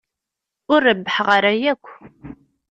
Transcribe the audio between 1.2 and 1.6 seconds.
ara